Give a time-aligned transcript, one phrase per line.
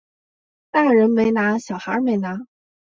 [0.71, 2.39] 大人没拿小孩没拿